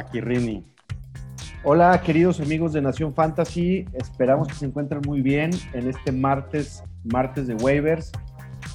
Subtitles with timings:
[0.00, 0.64] Paquirrini.
[1.62, 3.84] Hola, queridos amigos de Nación Fantasy.
[3.92, 8.10] Esperamos que se encuentren muy bien en este martes, martes de waivers.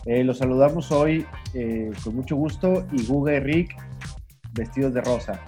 [0.05, 1.25] Eh, los saludamos hoy
[1.55, 3.75] eh, con mucho gusto y Guga y Rick
[4.53, 5.41] vestidos de rosa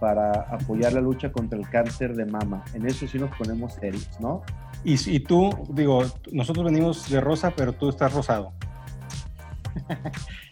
[0.00, 2.64] para apoyar la lucha contra el cáncer de mama.
[2.72, 4.42] En eso sí nos ponemos serios, ¿no?
[4.82, 8.54] Y, y tú, digo, nosotros venimos de rosa, pero tú estás rosado.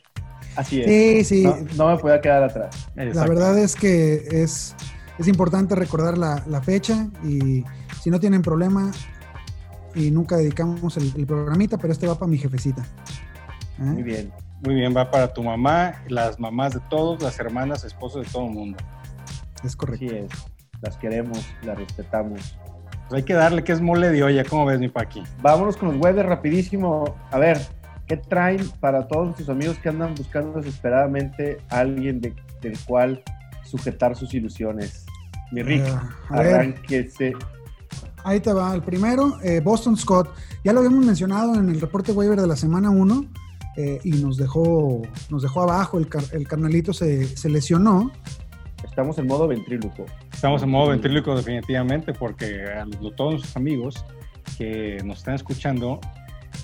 [0.57, 0.87] Así es.
[0.87, 1.43] Sí, sí.
[1.45, 2.89] No, no me pueda quedar atrás.
[2.95, 4.75] La verdad es que es,
[5.19, 7.65] es importante recordar la, la fecha y
[8.01, 8.91] si no tienen problema
[9.95, 12.83] y nunca dedicamos el, el programita, pero este va para mi jefecita.
[13.79, 13.83] ¿Eh?
[13.83, 14.33] Muy bien.
[14.63, 18.47] Muy bien, va para tu mamá, las mamás de todos, las hermanas, esposos de todo
[18.47, 18.79] el mundo.
[19.63, 20.07] Es correcto.
[20.07, 20.29] Así es.
[20.81, 22.57] Las queremos, las respetamos.
[23.09, 25.23] Pues hay que darle que es mole de olla, ¿cómo ves, mi Paqui?
[25.43, 27.15] Vámonos con los waivers rapidísimo.
[27.31, 27.61] A ver,
[28.07, 33.23] ¿qué traen para todos nuestros amigos que andan buscando desesperadamente a alguien de- del cual
[33.65, 35.05] sujetar sus ilusiones?
[35.53, 36.55] Mi Rick, Ah, a ver.
[36.55, 37.33] arránquese.
[38.25, 40.31] Ahí te va el primero, eh, Boston Scott.
[40.65, 43.27] Ya lo habíamos mencionado en el reporte waiver de la semana 1
[43.77, 45.99] eh, y nos dejó, nos dejó abajo.
[45.99, 48.11] El, car- el carnalito se, se lesionó.
[48.83, 50.07] Estamos en modo ventríloco.
[50.33, 54.05] Estamos en modo ventríloco definitivamente porque a todos nuestros amigos
[54.57, 56.01] que nos están escuchando,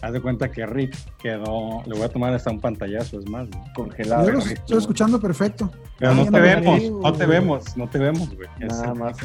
[0.02, 3.48] haz de cuenta que Rick quedó, le voy a tomar hasta un pantallazo, es más,
[3.48, 3.64] ¿no?
[3.74, 4.26] Congelado.
[4.26, 5.70] Yo lo estoy escuchando perfecto.
[5.98, 8.48] Pero no te vemos, no te vemos, no te vemos, güey.
[8.60, 9.16] Es- Nada más.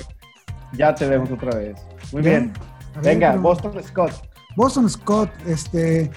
[0.73, 1.79] Ya te vemos otra vez.
[2.11, 2.51] Muy bien.
[2.95, 4.11] Ver, Venga, pero- Boston Scott.
[4.55, 6.11] Boston Scott, este.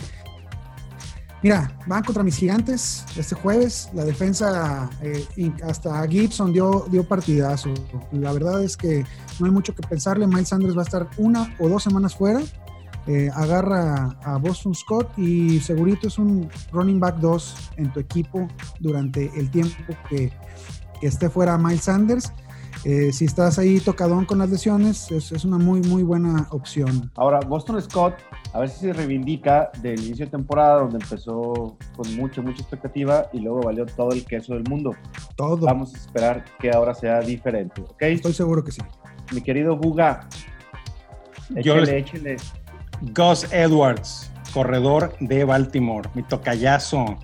[1.41, 3.89] Mira, van contra mis gigantes este jueves.
[3.95, 5.25] La defensa, eh,
[5.65, 7.73] hasta Gibson dio, dio partidazo.
[8.11, 9.05] La verdad es que
[9.39, 10.27] no hay mucho que pensarle.
[10.27, 12.41] Miles Sanders va a estar una o dos semanas fuera.
[13.09, 18.47] Eh, agarra a Boston Scott y segurito es un running back 2 en tu equipo
[18.81, 20.31] durante el tiempo que,
[21.01, 22.31] que esté fuera Miles Sanders.
[22.85, 27.11] Eh, si estás ahí tocadón con las lesiones, es, es una muy, muy buena opción.
[27.17, 28.15] Ahora, Boston Scott,
[28.53, 33.27] a ver si se reivindica del inicio de temporada, donde empezó con mucha, mucha expectativa
[33.33, 34.95] y luego valió todo el queso del mundo.
[35.35, 35.67] Todo.
[35.67, 38.03] Vamos a esperar que ahora sea diferente, ¿ok?
[38.03, 38.83] Estoy seguro que sí.
[39.33, 40.29] Mi querido Guga,
[41.51, 42.37] Yo échele, les- échele.
[43.01, 47.17] Gus Edwards, corredor de Baltimore, mi tocayazo.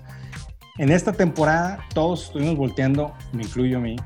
[0.77, 3.97] En esta temporada todos estuvimos volteando, me incluyo a mí,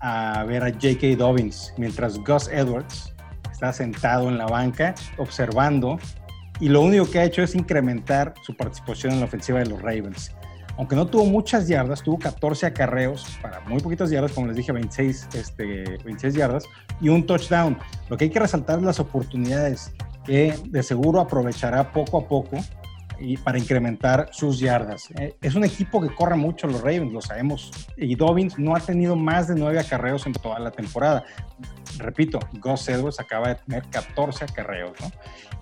[0.00, 1.16] a ver a J.K.
[1.16, 3.14] Dobbins, mientras Gus Edwards
[3.50, 5.98] está sentado en la banca observando
[6.60, 9.80] y lo único que ha hecho es incrementar su participación en la ofensiva de los
[9.80, 10.32] Ravens.
[10.76, 14.72] Aunque no tuvo muchas yardas, tuvo 14 acarreos para muy poquitas yardas, como les dije,
[14.72, 16.64] 26, este, 26 yardas
[17.00, 17.78] y un touchdown.
[18.10, 19.92] Lo que hay que resaltar es las oportunidades
[20.28, 22.58] que de seguro aprovechará poco a poco
[23.18, 25.10] y para incrementar sus yardas.
[25.18, 28.80] Eh, es un equipo que corre mucho los Ravens, lo sabemos, y Dobbins no ha
[28.80, 31.24] tenido más de nueve acarreos en toda la temporada.
[31.96, 35.10] Repito, Gus Edwards acaba de tener 14 acarreos, ¿no?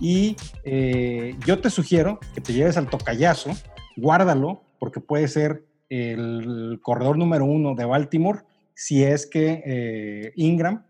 [0.00, 3.52] Y eh, yo te sugiero que te lleves al tocayazo,
[3.96, 8.40] guárdalo, porque puede ser el corredor número uno de Baltimore
[8.74, 10.84] si es que eh, Ingram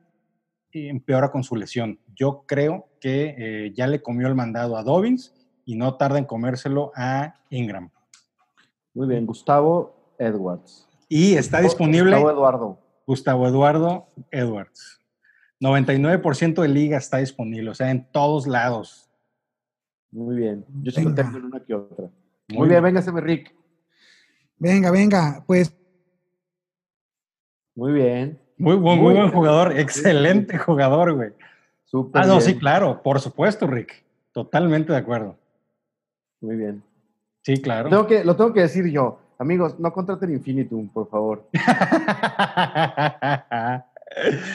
[0.84, 1.98] empeora con su lesión.
[2.14, 6.24] Yo creo que eh, ya le comió el mandado a Dobbins y no tarda en
[6.24, 7.90] comérselo a Ingram.
[8.94, 10.88] Muy bien, Gustavo Edwards.
[11.08, 12.78] Y está disponible Gustavo Eduardo.
[13.06, 15.00] Gustavo Eduardo Edwards.
[15.60, 19.10] 99% de liga está disponible, o sea, en todos lados.
[20.10, 20.64] Muy bien.
[20.82, 21.22] Yo sí lo Venga.
[21.24, 22.10] tengo en una que otra.
[22.48, 23.54] Muy, bien, véngase, mi Rick.
[24.58, 25.76] Venga, venga, pues
[27.74, 28.40] Muy bien.
[28.58, 31.30] Muy buen, muy buen jugador, excelente jugador, güey.
[31.84, 32.42] Súper Ah, no, bien.
[32.42, 34.02] sí, claro, por supuesto, Rick.
[34.32, 35.36] Totalmente de acuerdo.
[36.40, 36.82] Muy bien.
[37.42, 37.88] Sí, claro.
[37.90, 39.18] Tengo que, lo tengo que decir yo.
[39.38, 41.46] Amigos, no contraten Infinitum, por favor.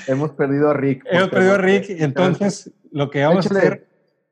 [0.07, 1.03] Hemos perdido a Rick.
[1.09, 3.59] Hemos perdido a Rick, entonces lo que vamos Échale.
[3.59, 3.87] a hacer,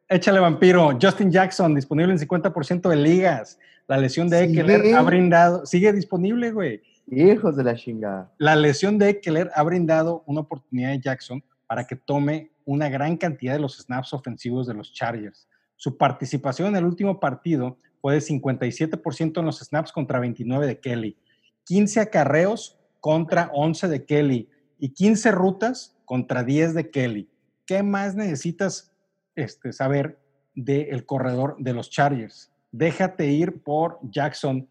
[0.09, 0.97] échale vampiro.
[1.01, 3.59] Justin Jackson, disponible en 50% de ligas.
[3.87, 4.43] La lesión de.
[4.43, 6.81] Eckler ha brindado, sigue disponible, güey.
[7.11, 8.31] Hijos de la chingada.
[8.37, 13.17] La lesión de Eckler ha brindado una oportunidad a Jackson para que tome una gran
[13.17, 15.47] cantidad de los snaps ofensivos de los Chargers.
[15.75, 20.79] Su participación en el último partido fue de 57% en los snaps contra 29 de
[20.79, 21.17] Kelly,
[21.65, 27.29] 15 acarreos contra 11 de Kelly y 15 rutas contra 10 de Kelly.
[27.65, 28.91] ¿Qué más necesitas
[29.35, 30.19] este, saber
[30.53, 32.51] del corredor de los Chargers?
[32.71, 34.67] Déjate ir por Jackson.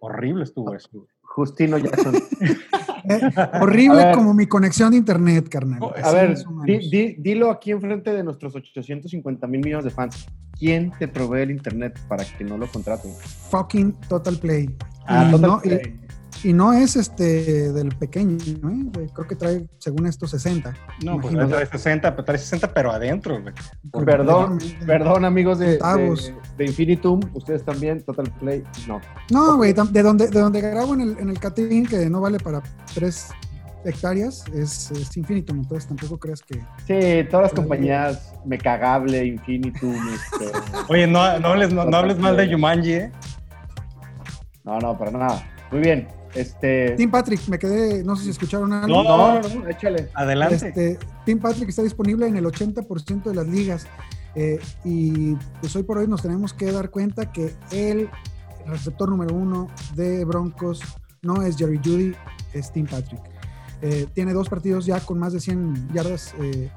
[0.00, 0.88] Horrible estuvo eso.
[1.22, 2.14] Justino Jackson.
[3.08, 3.20] eh,
[3.60, 4.14] horrible ver.
[4.14, 5.80] como mi conexión de internet, carnal.
[5.82, 10.26] Oh, A ver, di- di- dilo aquí enfrente de nuestros 850 mil millones de fans.
[10.58, 13.12] ¿Quién te provee el internet para que no lo contraten?
[13.50, 14.68] Fucking Total Play.
[15.06, 16.00] Ah, y, Total no, y- Play.
[16.44, 19.08] Y no es este del pequeño, ¿eh?
[19.12, 20.72] creo que trae, según esto, 60.
[21.04, 23.54] No, pues trae 60, pero trae 60, pero adentro, güey.
[24.04, 25.78] Perdón, perdón, amigos de,
[26.56, 29.00] de, Infinitum, ustedes también, Total Play, no.
[29.30, 32.38] No, güey, de donde, de donde grabo en el, en el Catín, que no vale
[32.38, 32.62] para
[32.94, 33.30] tres
[33.84, 36.60] hectáreas, es, es, Infinitum, entonces tampoco creas que...
[36.86, 39.96] Sí, todas las compañías, Mecagable, Infinitum...
[40.14, 40.52] Este,
[40.88, 43.12] Oye, no, no, hables, no, no hables mal de Yumanji, ¿eh?
[44.64, 45.42] No, no, para nada.
[45.70, 46.17] Muy bien.
[46.34, 46.90] Este...
[46.96, 49.02] Tim Patrick, me quedé, no sé si escucharon algo.
[49.02, 50.10] No, no, no, échale.
[50.14, 50.54] Adelante.
[50.68, 53.86] Este, Tim Patrick está disponible en el 80% de las ligas.
[54.34, 58.08] Eh, y pues hoy por hoy nos tenemos que dar cuenta que el
[58.66, 60.80] receptor número uno de Broncos
[61.22, 62.14] no es Jerry Judy,
[62.52, 63.22] es Tim Patrick.
[63.80, 66.70] Eh, tiene dos partidos ya con más de 100 yardas eh,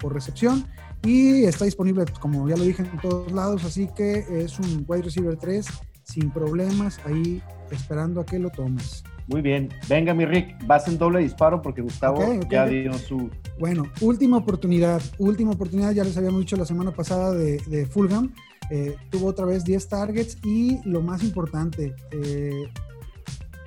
[0.00, 0.66] por recepción
[1.04, 3.64] y está disponible, como ya lo dije, en todos lados.
[3.64, 5.66] Así que es un wide receiver 3
[6.12, 9.02] sin problemas ahí esperando a que lo tomes.
[9.28, 9.70] Muy bien.
[9.88, 12.20] Venga, mi Rick, vas en doble disparo porque Gustavo
[12.50, 13.30] ya dio su.
[13.58, 15.00] Bueno, última oportunidad.
[15.18, 18.32] Última oportunidad, ya les habíamos dicho la semana pasada de, de Fulham.
[18.70, 22.68] Eh, tuvo otra vez 10 targets y lo más importante, eh,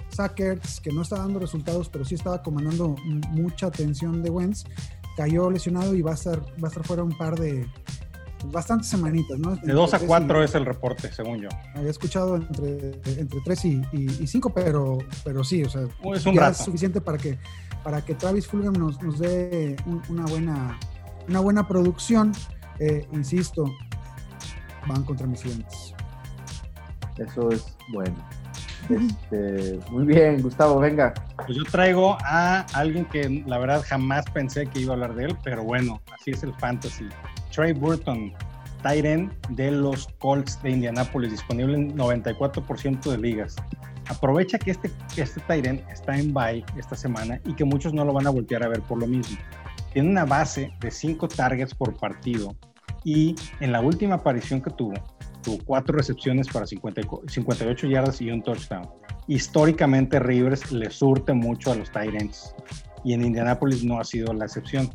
[0.10, 2.96] Sackers, que no está dando resultados, pero sí estaba comandando
[3.32, 4.64] mucha atención de Wentz,
[5.16, 7.68] cayó lesionado y va a estar, va a estar fuera un par de,
[8.52, 9.56] bastantes semanitas, ¿no?
[9.56, 11.50] De 2 a 4 es el reporte, según yo.
[11.76, 15.82] Había escuchado entre, entre 3 y 5, pero, pero sí, o sea,
[16.14, 17.38] es, un es suficiente para que,
[17.84, 19.76] para que Travis Fulgham nos, nos dé
[20.10, 20.80] una, buena,
[21.28, 22.32] una buena producción.
[22.80, 23.66] Eh, insisto,
[24.88, 25.94] van contra mis clientes.
[27.18, 28.16] Eso es bueno.
[28.90, 31.14] Este, muy bien, Gustavo, venga.
[31.38, 35.26] Pues yo traigo a alguien que la verdad jamás pensé que iba a hablar de
[35.26, 37.08] él, pero bueno, así es el fantasy.
[37.56, 38.34] Trey Burton,
[38.84, 43.56] Tyren de los Colts de Indianapolis, disponible en 94% de ligas.
[44.07, 48.13] Aprovecha que este, este Tyren está en bye esta semana y que muchos no lo
[48.13, 49.38] van a voltear a ver por lo mismo.
[49.94, 52.54] Tiene una base de 5 targets por partido
[53.06, 54.94] y en la última aparición que tuvo,
[55.42, 58.90] tuvo 4 recepciones para 58 yardas y un touchdown.
[59.28, 62.54] Históricamente Rivers le surte mucho a los Tyrants
[63.04, 64.92] y en Indianapolis no ha sido la excepción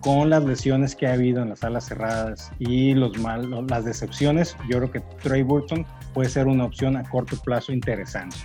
[0.00, 4.56] con las lesiones que ha habido en las alas cerradas y los mal, las decepciones,
[4.68, 8.36] yo creo que Trey Burton puede ser una opción a corto plazo interesante.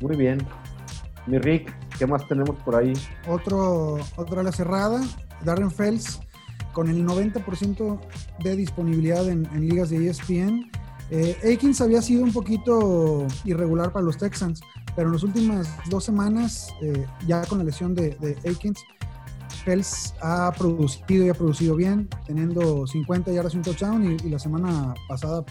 [0.00, 0.38] Muy bien.
[1.26, 2.92] Mi Rick, ¿qué más tenemos por ahí?
[3.28, 5.00] Otro, otra ala cerrada,
[5.44, 6.20] Darren Fells,
[6.72, 8.00] con el 90%
[8.42, 10.70] de disponibilidad en, ligas de ESPN.
[11.10, 14.60] Eh, Akins había sido un poquito irregular para los Texans,
[14.96, 18.80] pero en las últimas dos semanas, eh, ya con la lesión de, de Akins,
[19.64, 24.18] Fels ha producido y ha producido bien, teniendo 50 yardas y un touchdown.
[24.24, 25.44] Y, la semana pasada,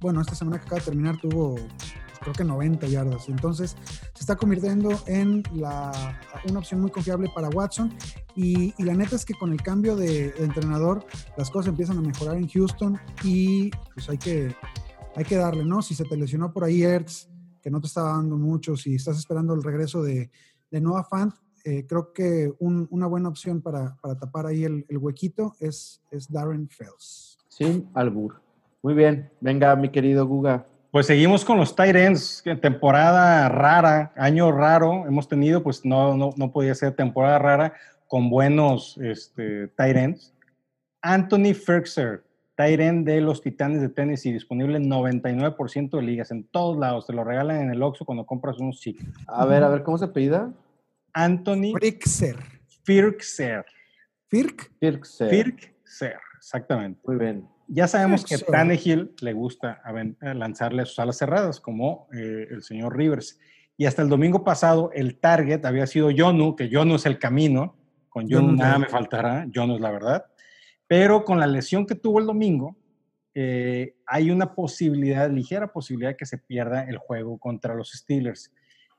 [0.00, 3.28] bueno, esta semana que acaba de terminar, tuvo pues, creo que 90 yardas.
[3.28, 3.76] Entonces,
[4.14, 7.92] se está convirtiendo en una opción muy confiable para Watson.
[8.34, 11.06] Y, la neta es que con el cambio de, entrenador,
[11.36, 12.98] las cosas empiezan a mejorar en Houston.
[13.22, 14.54] Y pues hay que,
[15.16, 15.82] hay que darle, ¿no?
[15.82, 17.28] Si se te lesionó por ahí Ertz,
[17.62, 20.30] que no te estaba dando mucho, si estás esperando el regreso de,
[20.70, 21.32] de Noah Fant,
[21.64, 27.38] eh, creo que una buena opción para, tapar ahí el, huequito es, es Darren Fells.
[27.48, 28.40] Sin albur.
[28.82, 29.30] Muy bien.
[29.40, 30.66] Venga, mi querido Guga.
[30.90, 36.52] Pues seguimos con los tight ends, temporada rara, año raro hemos tenido, pues no, no,
[36.52, 37.74] podía ser temporada rara
[38.06, 40.34] con buenos este, tight ends.
[41.00, 42.24] Anthony Ferkser,
[42.56, 47.06] tight end de los Titanes de Tennessee, disponible en 99% de ligas, en todos lados,
[47.06, 49.02] te lo regalan en el Oxxo cuando compras unos chics.
[49.28, 50.52] A ver, a ver, ¿cómo se pida?
[51.12, 52.36] Anthony Firkser.
[52.84, 53.64] Firkser.
[54.28, 54.72] Firk.
[54.80, 55.30] Firkser.
[55.30, 57.00] Firkser, exactamente.
[57.04, 57.48] Muy bien.
[57.68, 59.82] Ya sabemos que Tannehill le gusta
[60.20, 63.38] lanzarle a sus alas cerradas, como eh, el señor Rivers.
[63.76, 67.76] Y hasta el domingo pasado, el target había sido Jonu, que Jonu es el camino.
[68.08, 70.26] Con Jonu nada me faltará, Jonu es la verdad.
[70.86, 72.76] Pero con la lesión que tuvo el domingo,
[73.34, 78.52] eh, hay una posibilidad, ligera posibilidad, que se pierda el juego contra los Steelers.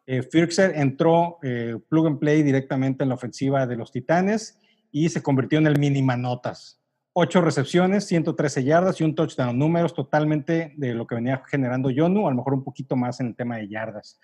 [0.05, 0.27] Eh,
[0.75, 4.59] entró eh, plug and play directamente en la ofensiva de los Titanes
[4.91, 6.81] y se convirtió en el mínima notas.
[7.13, 9.57] Ocho recepciones, 113 yardas y un touchdown.
[9.57, 13.27] Números totalmente de lo que venía generando Jonu, a lo mejor un poquito más en
[13.27, 14.19] el tema de yardas.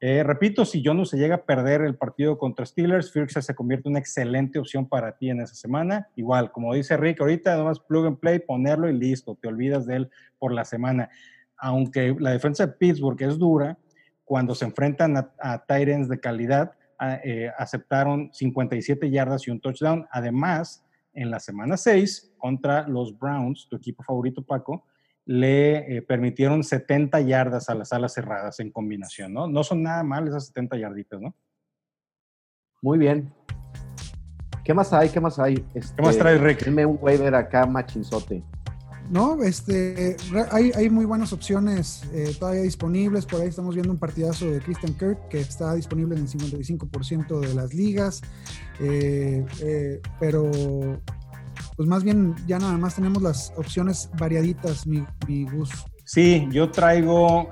[0.00, 3.88] Eh, repito, si Jonu se llega a perder el partido contra Steelers, Firkser se convierte
[3.88, 6.08] en una excelente opción para ti en esa semana.
[6.16, 9.96] Igual, como dice Rick, ahorita nomás plug and play, ponerlo y listo, te olvidas de
[9.96, 11.08] él por la semana.
[11.56, 13.78] Aunque la defensa de Pittsburgh es dura,
[14.24, 16.72] cuando se enfrentan a, a de calidad,
[17.24, 20.06] eh, aceptaron 57 yardas y un touchdown.
[20.10, 24.84] Además, en la semana 6 contra los Browns, tu equipo favorito Paco,
[25.26, 29.46] le eh, permitieron 70 yardas a las alas cerradas en combinación, ¿no?
[29.46, 31.34] No son nada mal esas 70 yarditas, ¿no?
[32.82, 33.32] Muy bien.
[34.64, 35.08] ¿Qué más hay?
[35.08, 35.56] ¿Qué más hay?
[35.56, 36.64] ¿Qué más trae Rick?
[36.64, 38.42] Dime un waiver acá machinzote.
[39.10, 40.16] No, este,
[40.50, 43.26] hay, hay muy buenas opciones eh, todavía disponibles.
[43.26, 47.40] Por ahí estamos viendo un partidazo de Christian Kirk que está disponible en el 55%
[47.40, 48.22] de las ligas.
[48.80, 50.50] Eh, eh, pero,
[51.76, 55.46] pues más bien, ya nada más tenemos las opciones variaditas, mi, mi
[56.06, 57.48] Sí, yo traigo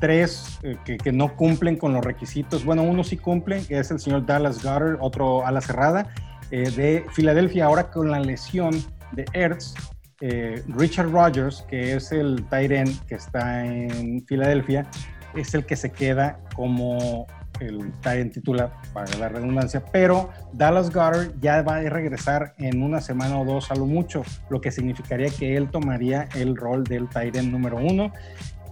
[0.00, 2.64] tres que, que, no cumplen con los requisitos.
[2.64, 6.12] Bueno, uno sí cumple, que es el señor Dallas Goddard, otro a la cerrada,
[6.50, 8.72] de Filadelfia, ahora con la lesión
[9.12, 9.74] de Ertz
[10.20, 14.86] eh, Richard Rogers, que es el Tyren que está en Filadelfia,
[15.34, 17.26] es el que se queda como
[17.60, 23.00] el Tyren titular, para la redundancia, pero Dallas Goddard ya va a regresar en una
[23.00, 27.08] semana o dos a lo mucho, lo que significaría que él tomaría el rol del
[27.08, 28.12] Tyren número uno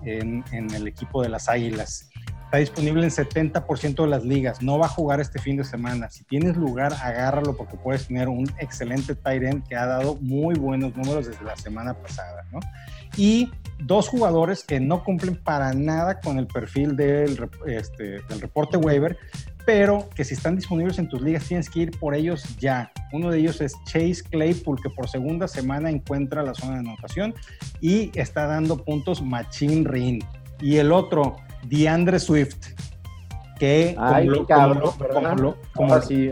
[0.05, 2.11] en, en el equipo de las Águilas.
[2.47, 4.63] Está disponible en 70% de las ligas.
[4.63, 6.09] No va a jugar este fin de semana.
[6.11, 10.55] Si tienes lugar, agárralo porque puedes tener un excelente tight end que ha dado muy
[10.55, 12.47] buenos números desde la semana pasada.
[12.53, 12.61] ¿no?
[13.17, 13.51] Y
[13.81, 19.19] dos jugadores que no cumplen para nada con el perfil del, este, del reporte waiver,
[19.65, 22.93] pero que si están disponibles en tus ligas tienes que ir por ellos ya.
[23.13, 27.35] Uno de ellos es Chase Claypool, que por segunda semana encuentra la zona de anotación
[27.81, 30.23] y está dando puntos Machine Ring.
[30.61, 31.37] Y el otro,
[31.69, 32.75] DeAndre Swift,
[33.59, 36.31] que Ay, como, cabrón, como, como, hace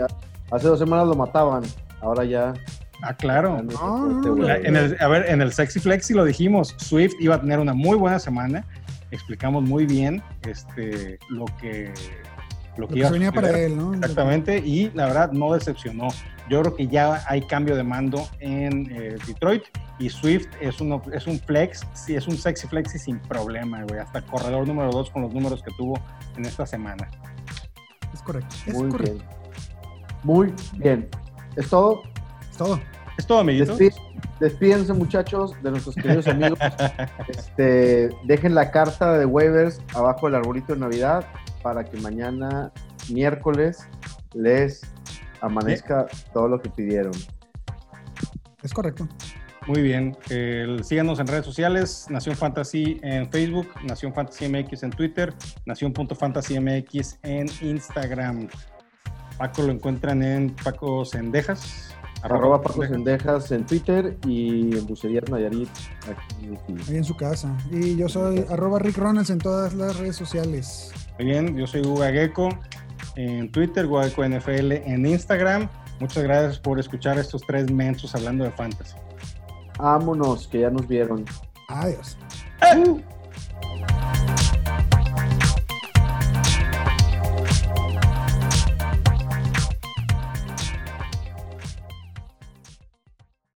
[0.51, 1.63] dos semanas lo mataban,
[2.01, 2.55] ahora ya.
[3.03, 3.59] Ah, claro.
[3.59, 7.75] en el, a ver, en el Sexy Flexi lo dijimos, Swift iba a tener una
[7.75, 8.65] muy buena semana.
[9.11, 11.93] Explicamos muy bien este, lo que
[12.77, 13.95] lo que, venía para él, ¿no?
[13.95, 16.09] Exactamente, y la verdad no decepcionó.
[16.51, 19.63] Yo creo que ya hay cambio de mando en eh, Detroit
[19.99, 24.01] y Swift es, uno, es un flex, sí, es un sexy flexi sin problema, güey.
[24.01, 25.99] Hasta corredor número 2 con los números que tuvo
[26.37, 27.09] en esta semana.
[28.13, 28.55] Es correcto.
[28.67, 29.15] Es Muy correcto.
[29.15, 29.29] Bien.
[30.25, 31.09] Muy bien.
[31.57, 32.03] ¿Es todo?
[32.51, 32.81] Es todo.
[33.17, 33.79] Es todo, amiguitos.
[34.41, 36.59] despídense, muchachos, de nuestros queridos amigos.
[37.29, 41.25] este, dejen la carta de waivers abajo del arbolito de Navidad
[41.65, 42.71] para que mañana,
[43.09, 43.89] miércoles,
[44.35, 44.83] les
[45.41, 47.15] amanezca todo lo que pidieron.
[48.63, 49.09] Es correcto.
[49.67, 50.15] Muy bien.
[50.83, 55.33] síganos en redes sociales, Nación Fantasy en Facebook, Nación Fantasy MX en Twitter,
[55.65, 58.49] Nación.fantasy MX en Instagram.
[59.39, 61.94] Paco lo encuentran en Paco Sendejas.
[62.25, 65.69] Arroba, Paco Sendejas en Twitter y en Bucerías Nayarit.
[66.89, 67.55] Ahí en su casa.
[67.71, 70.91] Y yo soy arroba Rick Ronalds en todas las redes sociales.
[71.19, 72.49] Muy bien, yo soy Guga Gecko
[73.17, 75.69] en Twitter, Guga Gecko NFL en Instagram.
[76.01, 78.97] Muchas gracias por escuchar estos tres mensos hablando de fantasy.
[79.79, 81.27] Vámonos, que ya nos vieron.
[81.69, 82.17] Adiós.
[82.63, 83.05] ¡Eh!